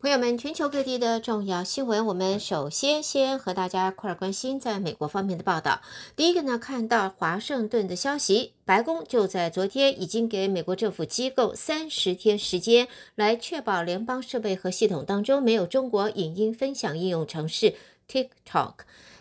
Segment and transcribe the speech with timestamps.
[0.00, 5.82] 朋友们，全球各地的重要新闻，我们首先先和大家一块儿关心在美国方面的报道。
[6.16, 17.74] 第一个呢，看到华盛顿的消息，白宫就在昨天已经给美国政府机构三十天时间，来确保联邦设备和系统当中没有中国影音分享应用程式
[18.10, 18.72] TikTok。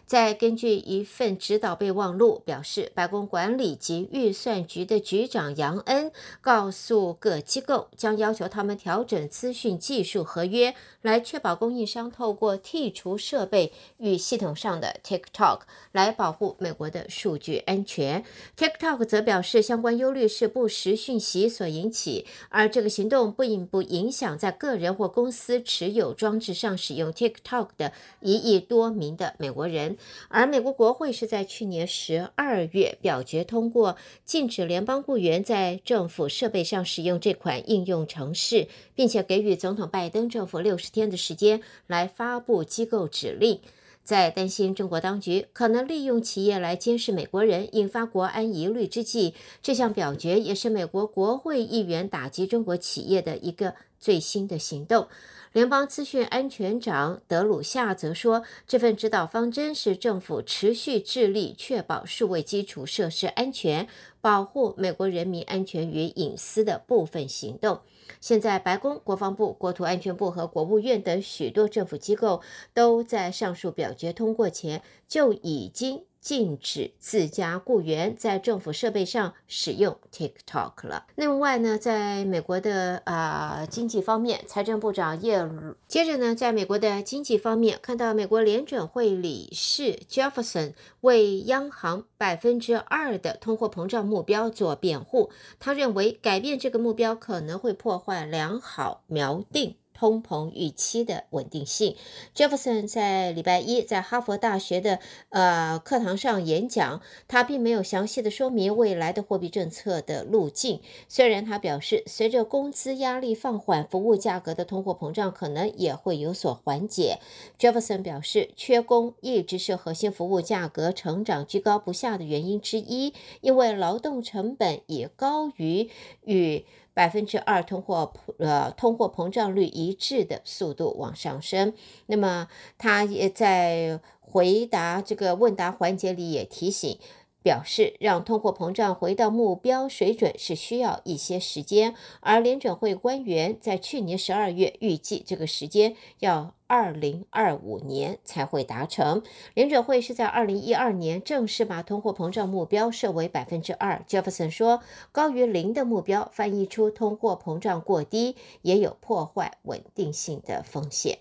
[0.09, 15.59] 再根据一份指导备忘录表示，白宫管理及预算局的局长杨恩告诉各机构，将要求他们调整资讯技术合约，来确保供应商透过剔除设备与系统上的 TikTok
[15.91, 18.25] 来保护美国的数据安全。
[18.57, 29.98] TikTok 则表示，相关忧虑是不实讯息所引起，而这个行动并不影响在个人或公司持有装置上使用 TikTok 的一亿多名的美国人。
[30.27, 43.59] 而美国国会是在去年十二月表决通过，禁止联邦雇员在政府设备上使用这款应用程式，并且给予总统拜登政府六十天的时间来发布机构指令。
[44.02, 55.08] 在担心中国当局可能利用企业来监视美国人，引发国安疑虑之际，这项表决也是美国国会议员打击中国企业的一个最新的行动。
[55.52, 63.88] 联邦资讯安全长德鲁夏则说，这份指导方针是政府持续致力确保数位基础设施安全、
[64.22, 67.81] 保护美国人民安全与隐私的部分行动。
[68.22, 72.44] 现在，白宫、国防部、国土安全部和国务院等许多政府机构
[72.75, 76.03] 都在上述表决通过前就已经。
[76.20, 81.06] 禁止自家雇员在政府设备上使用 TikTok 了。
[81.16, 99.75] 另外呢，在美国的啊、经济方面，财政部长耶鲁接着呢，在美国的经济方面，看到美国联准会理事 Jefferson 为央行百分之二的通货膨胀目标做辩护，他认为改变这个目标可能会破坏良好锚定。
[100.00, 101.97] 通膨预期的稳定性。
[102.34, 110.79] Jefferson 在礼拜一在哈佛大学的呃课堂上演讲，他并没有详细的说明未来的货币政策的路径。
[111.09, 117.19] 虽然他表示，随着工资压力放缓，服务价格的通货膨胀可能也会有所缓解。
[117.59, 125.90] Jefferson 表示，缺工一直是核心服务价格成长居高不下的原因之一，因为劳动成本也高于
[126.24, 126.63] 与。
[127.00, 131.74] 百分之二通货呃通货膨胀率一致的速度往上升。
[132.08, 137.00] 那么他也在回答这个问答环节里也提醒。
[137.41, 149.23] 表示让通货膨胀回到目标水准是需要一些时间，而联准会官员在去年十二月预计这个时间要二零二五年才会达成。
[149.53, 154.03] 联准会是在二零一二年正式把通货膨胀目标设为百分之二。
[154.07, 161.19] Jefferson 说，高于零的目标翻译出通货膨胀过低，也有破坏稳定性的风险。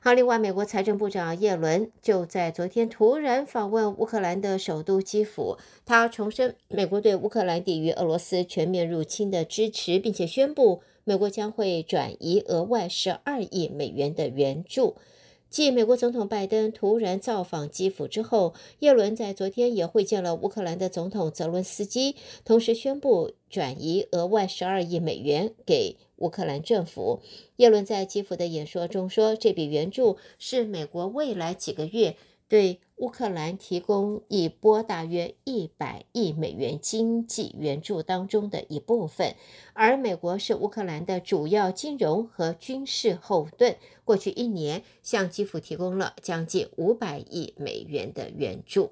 [0.00, 14.94] 好，另外，美国财政部长耶伦就在昨天突然访问乌克兰的首都基辅，他重申美国对乌克兰抵御俄罗斯全面入侵的支持，并且宣布美国将会转移额外十二亿美元的援助。
[15.50, 27.22] 继美国总统拜登突然造访基辅之后，耶伦在昨天也会见了乌克兰的总统泽伦斯基，同时宣布转移额外十二亿美元给乌克兰政府。
[27.56, 32.16] 耶伦在基辅的演说中说，这笔援助是美国未来几个月
[32.46, 39.34] 对乌克兰提供一波大约一百亿美元经济援助当中的一部分，
[39.72, 43.76] 而美国是乌克兰的主要金融和军事后盾。
[44.04, 48.90] 过去一年，向基辅提供了将近五百亿美元的援助。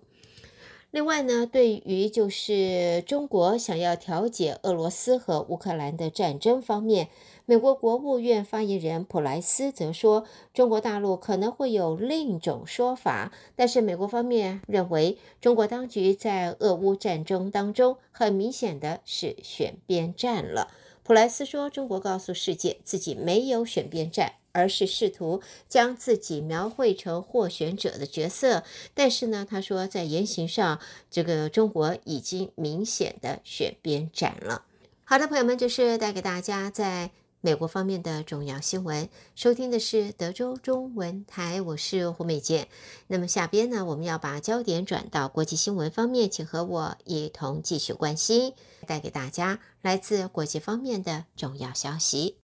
[0.93, 7.09] 另外呢，对于就是中国想要调解俄罗斯和乌克兰的战争方面，
[7.48, 20.72] 美国国务院发言人普莱斯则说，中国大陆可能会有另一种说法，但是美国方面认为，中国当局在俄乌战争当中很明显的是选边站了。
[21.04, 24.34] 普莱斯说，中国告诉世界自己没有选边站。
[24.56, 28.64] 而是试图将自己描绘成获选者的角色，
[28.94, 34.64] 但是呢，他说在言行上，这个中国已经明显的选边站了。
[35.04, 37.10] 好的，朋友们，这是带给大家在
[37.41, 39.09] 美国方面的重要新闻。
[39.35, 42.69] 收听的是德州中文台，我是胡美健。
[43.06, 48.55] 那么下边呢，我们要把焦点转到国际新闻方面，请和我一同继续关心，
[48.87, 52.45] 带给大家来自国际方面的重要消息。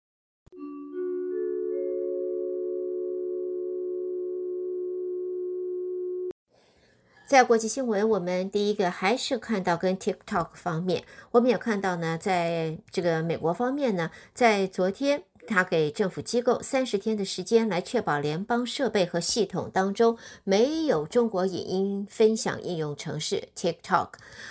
[7.32, 24.08] 在国际新闻，我们第一个还是看到跟 TikTok 方面，我们也看到呢，在这个美国方面呢，在昨天他给政府机构三十天的时间来确保联邦设备和系统当中没有中国影音分享应用程式 TikTok。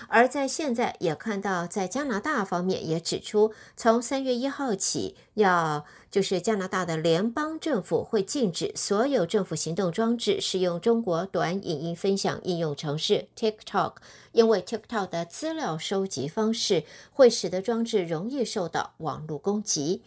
[0.08, 5.86] 而在现在也看到，在加拿大方面也指出，从三月一号起要。
[6.12, 13.94] 就是加拿大的联邦政府会禁止所有政府行动装置使用中国短影音分享应用程式 TikTok，
[14.34, 20.02] 因为 TikTok 的资料收集方式会使得装置容易受到网络攻击。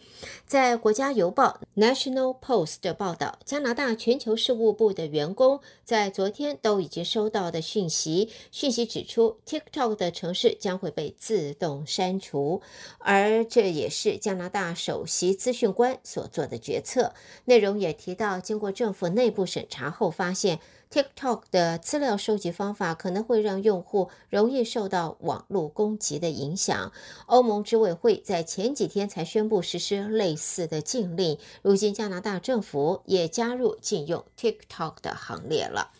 [0.45, 12.61] 在国家邮报 National Post 的报道，加拿大全球事务部的员工在昨天都已经收到的讯息，讯息指出 TikTok 的程式将会被自动删除，
[12.99, 15.94] 而这也是加拿大首席资讯官。
[16.03, 17.13] 所做的决策
[17.45, 20.59] 内容也提到，经过政府内部审查后，发现
[20.91, 26.91] TikTok 的资料收集方法可能会让用户容易受到网络攻击的影响。
[27.25, 35.91] 欧盟执委会在前几天才宣布实施类似的禁令，如今加拿大政府也加入禁用 TikTok 的行列了。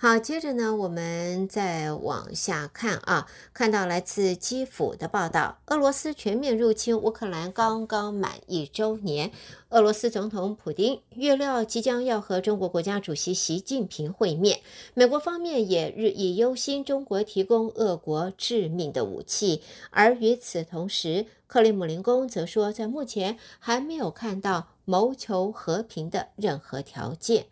[0.00, 9.32] 好，接着呢，我们再往下看啊，看到来自基辅的报道，俄罗斯全面入侵乌克兰刚刚满一周年。
[9.70, 14.60] 俄罗斯总统普丁预料即将要和中国国家主席习近平会面。
[14.94, 27.46] 美国方面也日益忧心中国提供俄国致命的武器，而与此同时，克里姆林宫则说，在目前还没有看到谋求和平的任何条件。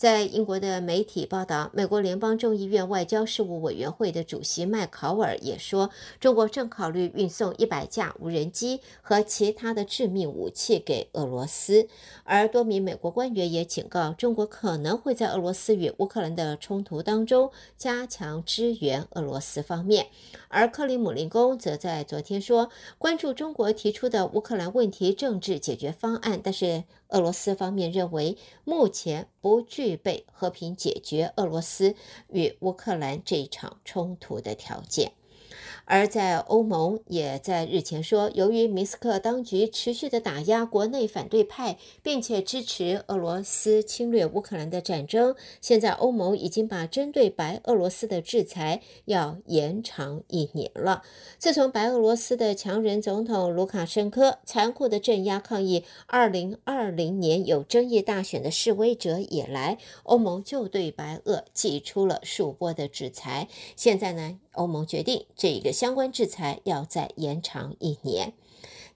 [0.00, 11.86] 在英国的媒体报道，美国联邦众议院外交事务委员会的主席麦考尔也说，中国正考虑运送一百架无人机和其他的致命武器给俄罗斯。
[12.24, 20.06] 而多名美国官员也警告，中国可能会在俄罗斯与乌克兰的冲突当中加强支援俄罗斯方面。
[20.48, 26.84] 而克里姆林宫则在昨天说，关注中国提出的乌克兰问题政治解决方案，但是。
[27.10, 31.94] 俄罗斯方面认为，目前不具备和平解决俄罗斯
[32.28, 35.12] 与乌克兰这场冲突的条件。
[35.84, 51.02] 而在欧盟也在日前说，由于明斯克当局持续的打压国内反对派，并且支持俄罗斯侵略乌克兰的战争，现在欧盟已经把针对白俄罗斯的制裁要延长一年了。
[51.38, 63.48] 自从白俄罗斯的强人总统卢卡申科残酷的镇压抗议二零二零年有争议大选的示威者以来，欧盟就对白俄寄出了数波的制裁。
[63.76, 68.32] 现在呢，欧盟决定这个相关制裁要再延长一年。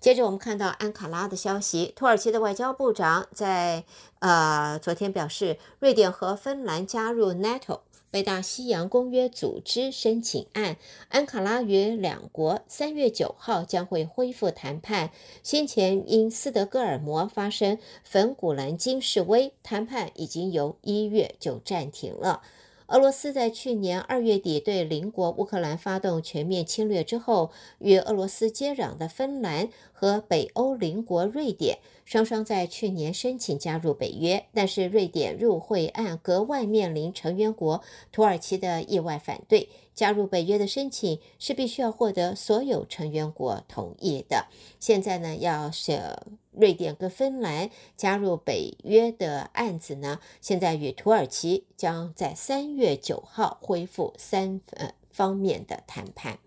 [0.01, 3.85] 接着，我们看到安卡拉的消息，土耳其的外交部长在
[4.19, 7.81] 呃昨天表示，瑞典和芬兰加入 NATO
[8.11, 10.77] 北大西洋公约组织申请案，
[11.09, 15.11] 安卡拉与两国三月九号将会恢复谈判。
[15.43, 22.43] 先前因斯德哥尔摩发生粉古兰经示威，谈判已经由一月就暂停了。
[22.89, 37.83] 俄罗斯在去年二月底对邻国乌克兰发动全面侵略之后，与俄罗斯接壤的芬兰和北欧邻国瑞典双双在去年申请加入北约，但是瑞典入会案格外面临成员国
[38.13, 39.71] 土耳其的意外反对。
[39.95, 44.49] 加入北约的申请是必须要获得所有成员国同意的。
[44.81, 46.19] 现在呢，要是
[46.57, 56.39] 瑞典跟芬兰加入北约的案子呢，现在与土耳其将在三月九号恢复三呃方面的谈判。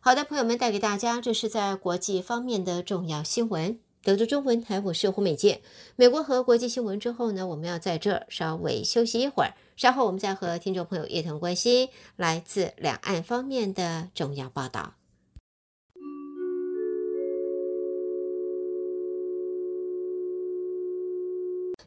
[0.00, 3.78] 好的，朋友们带给大家，这是在国际方面的重要新闻。
[4.02, 5.60] 德州中文台，我是胡美健。
[5.94, 14.94] 美国和国际新闻之后呢，我们要在这儿稍微休息一会儿，稍后我们再和听众朋友一同关心来自两岸方面的重要报道。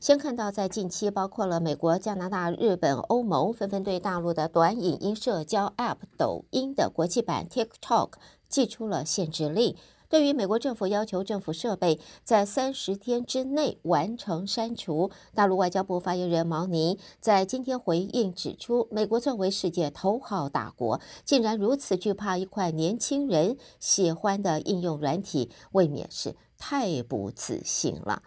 [0.06, 8.12] 先看到，在近期，包括了美国、加拿大、日本、欧盟纷纷对大陆的短影音社交 App 抖音的国际版 TikTok
[8.48, 9.76] 寄出了限制令。
[10.08, 26.36] 对于美国政府要求政府设备在三十天之内完成删除，大陆外交部发言人毛宁在今天回应指出，美国作为世界头号大国，竟然如此惧怕一块年轻人喜欢的应用软体，未免是
[26.68, 28.24] 太不自信了。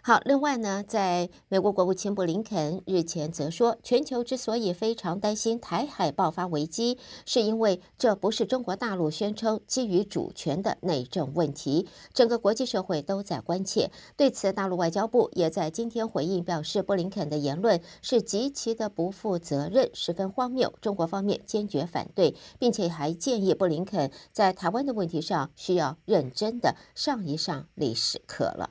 [0.00, 6.96] 好，另外呢，在美国国务卿布林肯日前则说，全球之所以非常担心台海爆发危机，
[7.26, 13.90] 是因为这不是中国大陆宣称基于主权的内政问题，整个国际社会都在关切。
[14.16, 28.70] 对此，大陆外交部也在今天回应表示，布林肯的言论是极其的不负责任，十分荒谬，中国方面坚决反对，并且还建议布林肯在台湾的问题上需要认真的上一上历史课了。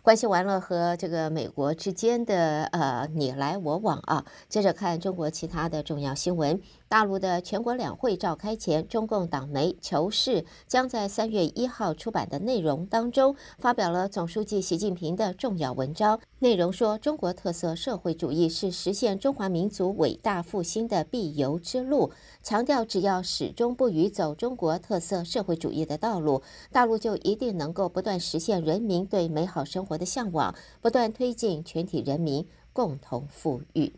[0.00, 6.60] 关系完了和这个美国之间的呃你来我往啊，接着看中国其他的重要新闻。
[6.94, 16.20] 大陆的全国两会召开前，中共党媒《求是》将在三月一号出版的内容当中，发表了总书记习近平的重要文章。
[16.38, 22.12] 内容说，中国特色社会主义是实现中华民族伟大复兴的必由之路。
[22.44, 32.46] 强调，只要始终不渝走中国特色社会主义的道路，大陆就一定能够不断实现人民对美好生活的向往，不断推进全体人民。
[32.74, 33.94] 共同富裕。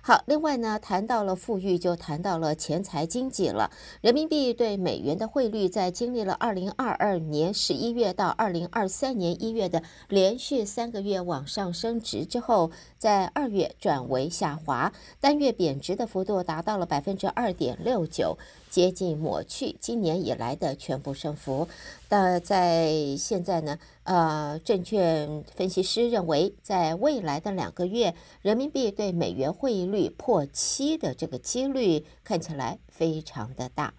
[0.00, 3.70] 好，另外呢，谈到了富裕，就谈到了钱财经济了。
[4.00, 18.38] 人民币对美元的汇率，在经历了二零二二年十一月到二零二三年一月的连续三个月往上升值之后，在二月转为下滑，单月贬值的幅度达到了百分之二点六九。
[18.70, 21.66] 接近抹去今年以来的全部升幅，
[22.10, 33.94] 但在现在呢，呃，证券分析师认为，在未来的两个月，人民币对美元汇率破七的这个几率看起来非常的大。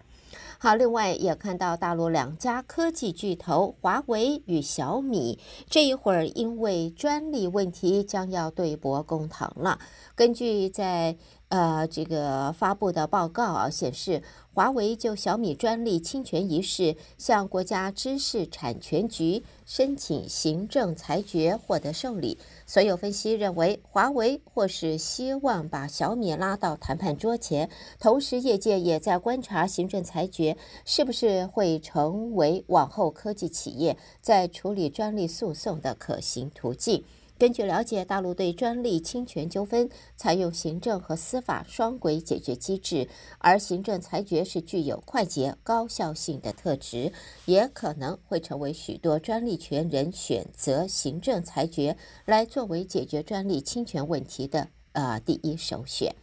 [0.58, 9.80] 好，另外也看到大陆两家科技巨头华为与小米这一会儿因为专利问题将要对簿公堂了。
[10.14, 11.16] 根据在
[11.52, 14.22] 呃，这个发布的报告啊，显示
[14.54, 22.38] 华为就小米专利侵权一事向国家知识产权局申请行政裁决，获得受理。
[22.64, 27.68] 所有分析认为，华为或是希望把小米拉到谈判桌前，
[28.00, 30.56] 同时业界也在观察行政裁决
[30.86, 37.04] 是不是会成为往后科技企业在处理专利诉讼的可行途径。
[37.42, 43.08] 根据了解，大陆对专利侵权纠纷采用行政和司法双轨解决机制，
[43.38, 47.12] 而行政裁决是具有快捷高效性的特质，
[47.46, 51.96] 也可能会成为许多专利权人选择行政裁决
[52.26, 56.14] 来作为解决专利侵权问题的呃第一首选。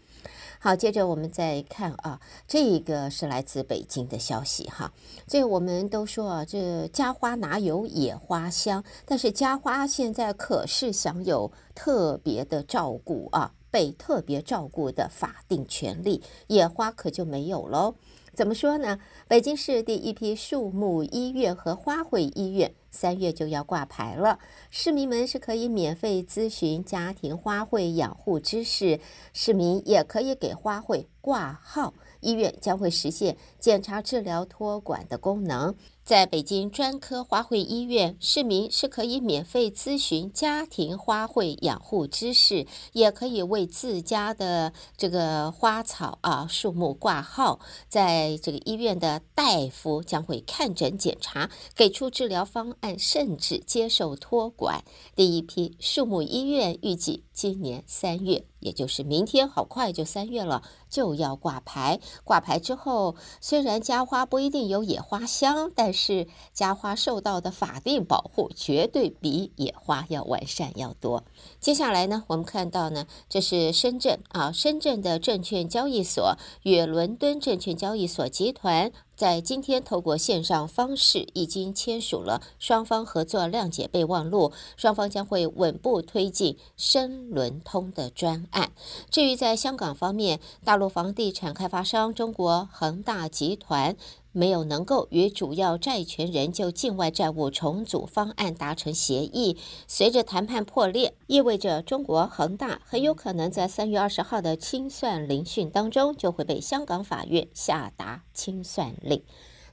[0.61, 4.91] 好，接着我们再看啊，这个是来自北京的消息哈。
[5.25, 8.83] 这我们都说啊，这家花哪有野花香？
[9.05, 17.95] 但是家花现在可是享有特别的照顾啊，被特别照顾的法定权利，野花可就没有喽。
[18.33, 18.99] 怎么说呢？
[19.29, 24.39] 北京市第一批树木医院和花卉医院三月就要挂牌了，
[24.71, 28.99] 市民们是可以免费咨询家庭花卉养护知识，
[29.33, 31.93] 市民也可以给花卉挂号。
[32.21, 35.75] 医院将会实现检查、治疗、托管的功能。
[36.09, 47.59] 在北京专科花卉医院，市民是可以免费咨询家庭花卉养护知识，也可以为自家的这个花草啊树木挂号。
[47.89, 54.83] 在这个医院的大夫将会看诊检查，给出治疗方案，甚至接受托管。
[55.15, 61.99] 第一批树木医院预计今年三月，也就是明天，好快就三月了，就要挂牌。
[62.23, 71.23] 挂牌之后，虽然家花不一定有野花香，但是是家花受到的法定保护绝对比野花要完善要多。
[71.59, 78.91] 接下来呢，我们看到呢，这是深圳啊，深圳的证券交易所与伦敦证券交易所集团。
[79.15, 88.71] 在今天，透过线上方式已经签署了双方合作谅解备忘录，双方将会稳步推进深伦通的专案。
[89.09, 93.97] 至于在香港方面，大陆房地产开发商中国恒大集团。
[94.39, 109.21] 没有能够与主要债权人就境外债务重组方案达成协议，随着谈判破裂，意味着中国恒大很有可能在三月二十号的清算聆讯当中就会被香港法院下达清算令。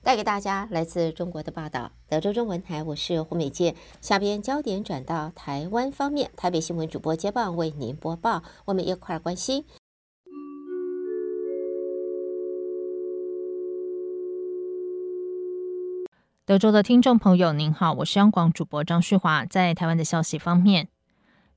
[0.02, 3.76] 带给大家来自中国的报道，德州中文台，我是胡美健。
[4.00, 9.64] 下边焦点转到台湾方面，台北新闻主播接棒为您播报，我们一块儿关心。
[16.46, 19.44] 德州的听众朋友，您好，我是央广主播张旭华。
[19.44, 20.86] 在台湾的消息方面，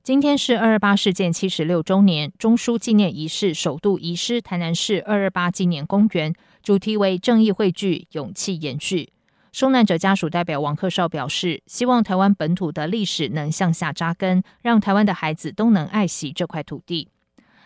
[0.02, 9.12] 今天是二二八事件七十六周年，中枢纪念仪式首度移师台南市二二八纪念公园，主题为“正义汇聚，勇气延续”。
[9.54, 17.06] 受难者家属代表王克绍表示，希望台湾本土的历史能向下扎根，让台湾的孩子都能爱惜这块土地。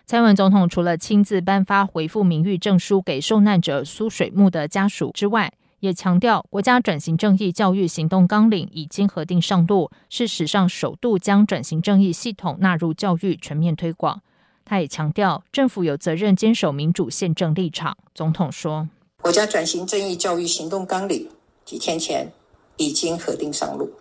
[0.05, 5.51] 蔡文总统除了亲自颁发回复名誉证书给受难者苏水木的家属之外，
[5.85, 14.23] 也强调，国家转型正义教育行动纲领已经核定上路，是史上首度将转型正义系统纳入教育全面推广。
[14.65, 17.99] 他也强调，政府有责任坚守民主宪政立场。
[18.15, 18.89] 总统说，
[19.21, 21.29] 国家转型正义教育行动纲领
[21.67, 22.33] 几天前
[22.79, 23.93] 已经核定上路，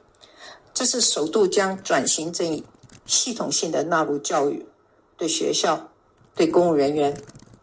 [0.73, 2.63] 这是首度将转型正义
[3.05, 4.65] 系统性的纳入教育，
[5.17, 5.89] 对学校、
[6.33, 7.13] 对公务人员、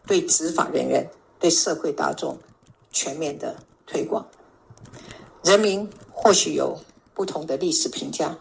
[0.05, 1.09] 对执法人员、
[1.39, 2.37] 对社会大众
[2.91, 3.55] 全面的
[3.91, 4.25] 推广。
[5.43, 6.79] 人民或许有
[7.13, 8.37] 不同的历史评价，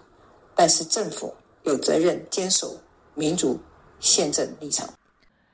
[0.54, 2.76] 但是政府有责任坚守
[3.14, 3.58] 民主
[3.98, 4.88] 宪政立场。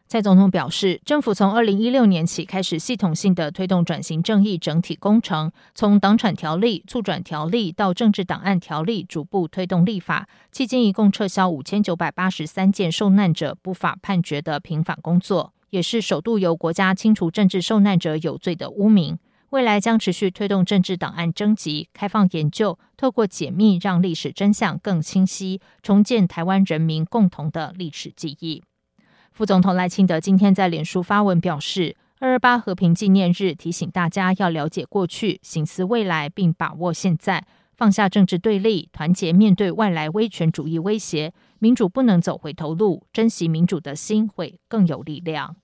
[0.09, 10.29] 蔡总统表示，政府从二零一六年起开始系统性的推动转型正义整体工程，从党产条例、促转条例到政治档案条例，逐步推动立法。
[10.53, 19.19] 迄今一共撤销五千九百八十三件受难者不法判决的平反工作，也是首度由国家清除政治受难者有罪的污名。
[19.50, 28.62] 未来将持续推动政治档案征集、开放研究，透过解密让历史真相更清晰，重建台湾人民共同的历史记忆。
[29.33, 45.57] 副总统赖清德今天在脸书发文表示，二二八和平纪念日提醒大家要了解过去、省思未来，并把握现在，放下政治对立，团结面对外来威权主义威胁，民主不能走回头路，珍惜民主的心会更有力量。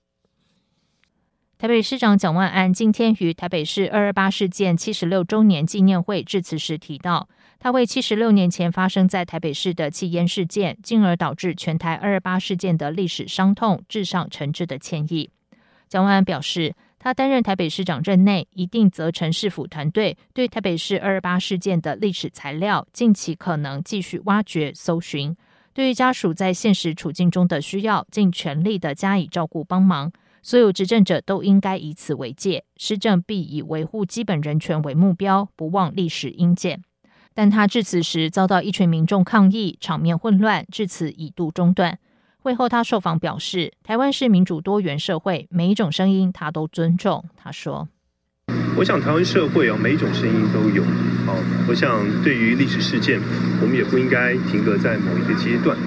[1.63, 15.29] 台北市长蒋万安今天于台北市二二八事件七十六周年纪念会致辞时提到，他为七十六年前发生在台北市的气烟事件，进而导致全台二二八事件的历史伤痛，致上诚挚的歉意。
[15.87, 25.33] 蒋万安表示，他担任台北市长任内，一定责成市府团队对台北市二二八事件的历史材料，尽其可能继续挖掘搜寻。
[25.73, 30.11] 对于家属在现实处境中的需要，尽全力的加以照顾帮忙。
[30.43, 36.83] 所有执政者都应该以此为戒，施政必以维护基本人权为目标，不忘历史殷鉴。
[37.33, 41.97] 但他致辞时遭到一群民众抗议，场面混乱，致辞一度中断。
[42.39, 47.23] 会后他受访表示，台湾是民主多元社会，每一种声音他都尊重。
[47.37, 47.87] 他说
[48.77, 50.83] ：“我想台湾社会啊，每一种声音都有。
[51.25, 51.33] 好，
[51.69, 53.17] 我想对于历史事件，
[53.61, 55.77] 我们也不应该停格在某一个阶段。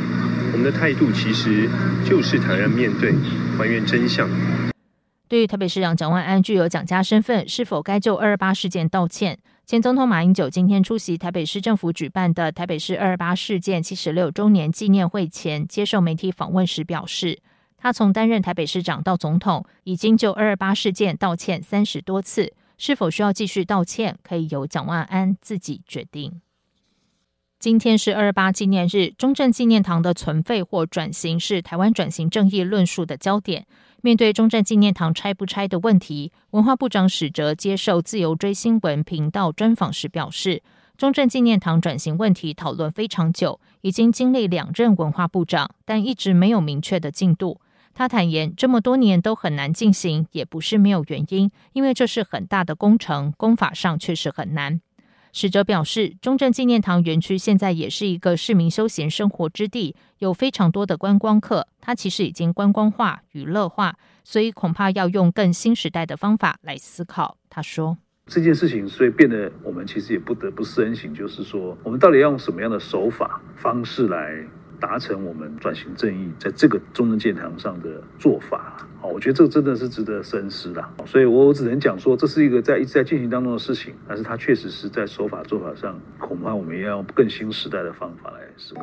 [0.56, 1.68] 我们的态度其实
[2.02, 3.12] 就是坦然面对，
[3.58, 4.26] 还原真相。”
[5.28, 9.38] 对于台北市长蒋万安具有蒋家身份，是否该就二二八事件道歉？
[9.66, 17.38] 前总统马英九今天出席台北市政府举办的台北市二二八事件七十六周年纪念会前，接受媒体访问时表示，
[17.76, 26.40] 他从担任台北市长到总统，已经就二二八事件道歉三十多次，是否需要继续道歉，可以由蒋万安自己决定。
[27.58, 33.66] 今天是二八纪念日，中正纪念堂的存废或转型是台湾转型正义论述的焦点。
[34.02, 40.62] 面对中正纪念堂拆不拆的问题，文化部长史哲接受自由追新闻频道专访时表示，
[40.98, 47.60] 中正纪念堂转型问题讨论非常久，已经经历两任文化部长，但一直没有明确的进度。
[47.94, 54.82] 他坦言，这么多年都很难进行，也不是没有原因，因为这是很大的工程，工法上确实很难。
[55.38, 61.68] 使者表示，中正纪念堂园区现在也是一个市民休闲生活之地，有非常多的观光客。
[61.78, 67.36] 它其实已经观光化、娱乐化，所以恐怕要用更新时代的方法来思考。
[67.50, 74.42] 他说：“这件事情，所以变得我们其实也不得不深省，就是说，我们到底要用什么样的手法方式来。”
[74.80, 80.84] 达成我们转型正义在这个中正殿堂上的做法，好，我觉得这个真的是值得深思的。
[81.06, 88.82] 所以我只能讲说，这是一个在一直在进行当中的事情，但是它确实是在手法做法上，恐怕我们要用更新时代的方法来思考。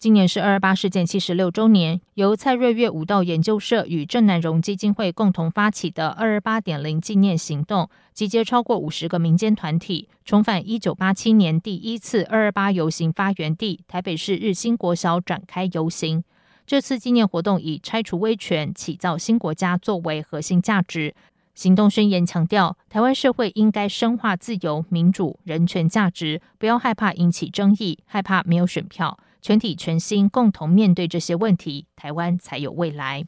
[0.00, 16.22] 今年是二二八事件七十六周年，由蔡瑞月武道研究社与郑南榕基金会共同发起的二二八点零纪念行动，集结超过五十个民间团体，重返一九八七年第一次二二八游行发源地台北市日新国小展开游行。
[16.64, 21.12] 这次纪念活动以拆除威权、起造新国家作为核心价值。
[21.56, 29.18] 行动宣言强调，台湾社会应该深化自由、民主、人权价值，不要害怕引起争议，害怕没有选票。
[29.40, 33.24] 全体全心共同面对这些问题，台湾才有未来。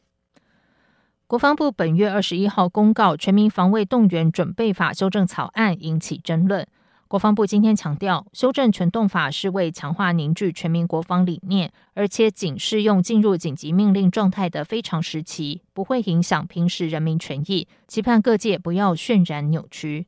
[1.27, 6.67] 国防部本月二十一号公告《全民防卫动员准备法》修正草案，引起争论。
[7.07, 17.67] 国防部今天强调，修正全动法是为强化凝聚全民国防理念，而且仅适用进入紧急命令状态的非常时期，不会影响平时人民权益。
[17.87, 20.07] 期盼各界不要渲染扭曲。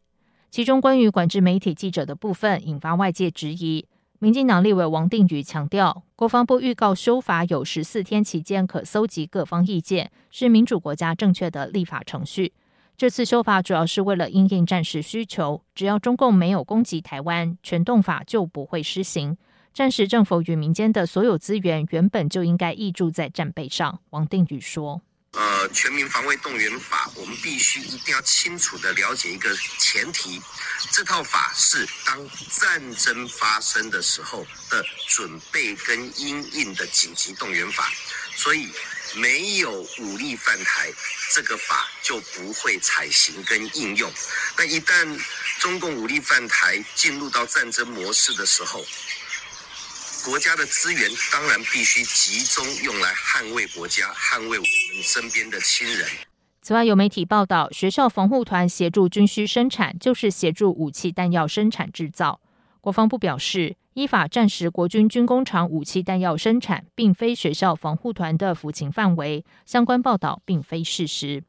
[0.49, 3.85] 其中关于管制媒体记者的部分，引发外界质疑。
[4.23, 12.53] 民进党立委王定宇强调，国防部预告修法有十四天期间可搜集各方意见，是民主国家正确的立法程序。
[12.95, 19.37] 这次修法主要是为了应应战时需求，只要中共没有攻击台湾，全动法就不会施行。
[19.73, 23.99] 战时政府与民间的所有资源原本就应该挹注在战备上。
[24.11, 25.01] 王定宇说
[25.33, 30.39] ：“呃，全民防卫动员法，我们必须一定要清楚地了解一个前提，
[30.91, 37.91] 这套法是当战争发生的时候的准备跟因应的紧急动员法，
[38.35, 38.69] 所以
[39.15, 40.93] 没有武力犯台，
[41.33, 44.13] 这个法就不会采行跟应用。
[44.55, 45.19] 那一旦
[45.57, 48.85] 中共武力犯台，进入到战争模式的时候，
[50.23, 51.01] 国家的资源
[51.33, 56.07] 当然必须集中用来捍卫国家，捍卫我们身边的亲人。
[56.61, 62.39] 此外，有媒体报道，学校防护团协助军需生产，就是协助武器弹药生产制造。
[62.79, 71.43] 国防部表示，依法战时国军军工厂武器弹药生产，并非学校防护团的服勤范围，相关报道并非事实。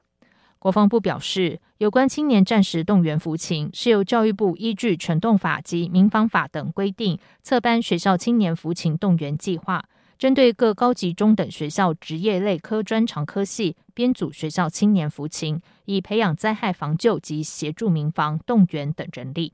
[0.65, 9.85] 国防部表示，有关青年战时动员服勤，是由教育部依据《全动法》及《民防法》等规定，策班学校青年服勤动员计划，
[10.17, 19.53] 针对各高级中等学校职业类科专长科系，编组学校青年服勤，以培养灾害防救及协助民防动员等人力。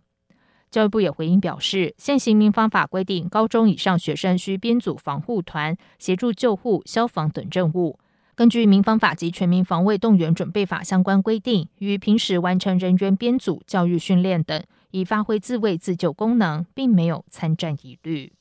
[0.71, 7.99] 教育部也回应表示，现行民防法规定，高中以上学生需编组防护团，协助救护、消防等任务。
[8.41, 18.33] 根据《民防法》及《全民防卫动员准备法》相关规定，于平时完成人员编组、教育训练等，以发挥自卫自救功能，并没有参战疑虑。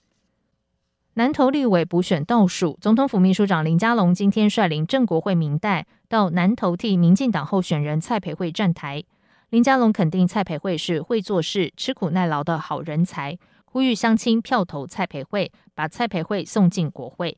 [1.15, 9.03] 南投立委补选倒数，总统府秘书长林佳龙今天率领正国会民代到南投替民进党候选人蔡培慧站台。
[9.49, 17.37] 林佳龙肯定蔡培慧是会做事、吃苦耐劳的好人才，呼吁乡亲票投蔡培慧，把蔡培慧送进国会。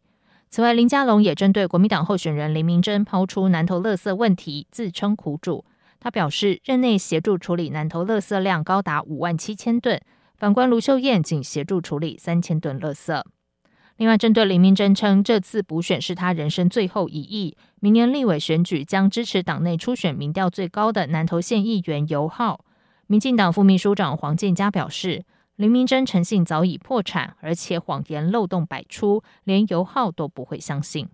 [0.51, 5.63] 此外，林佳龙也针对国民党候选人林明珍抛出南投垃圾问题，自称苦主。
[5.97, 10.01] 他表示，任内协助处理南投垃圾量高达五万七千吨，
[10.35, 13.23] 反观卢秀燕仅协助处理三千吨垃圾。
[13.95, 22.65] 另外，针对林明珍称这次补选是他人生最后一役，明年立委选举将支持党内初选民调最高的南投县议员尤浩。
[23.07, 25.23] 民进党副秘书长黄健嘉表示。
[25.61, 31.07] 林明真诚信早已破产，而且谎言漏洞百出，连游浩都不会相信。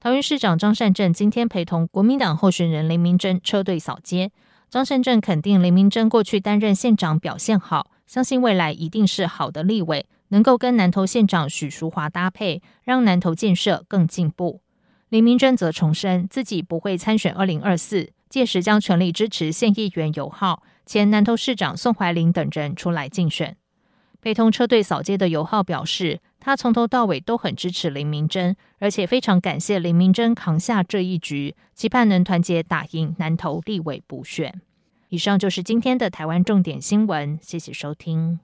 [0.00, 4.32] 桃园市长张善政今天陪同国民党候选人林明真车队扫街。
[4.68, 14.60] 张善政肯定林明溱过去担任县长表现好，相信未来一定是好的立委，能够跟南投县长许淑华搭配，让南投建设更进步。
[15.08, 23.56] 林明溱则重申自己不会参选二零二四，届时将全力支持县议员游浩、前南投市长宋怀林等人出来竞选。
[24.20, 34.60] 陪同车队扫街的游浩表示，他从头到尾都很支持林明珍，而且非常感谢林明珍扛下这一局，期盼能团结打赢南投立委补选。
[35.10, 38.40] 以上就是今天的台湾重点新闻，谢谢收听。